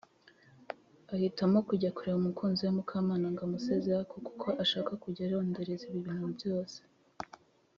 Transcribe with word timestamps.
ahitamo 1.13 1.57
kujya 1.69 1.93
kureba 1.95 2.19
umukunzi 2.21 2.61
we 2.65 2.71
Mukamana 2.77 3.25
ngo 3.33 3.41
amusezereho 3.47 3.99
ariko 4.01 4.17
kuko 4.27 4.47
ashaka 4.63 4.91
kujya 5.03 5.23
arondereza 5.25 5.83
ibintu 5.93 6.25
byose 6.37 6.79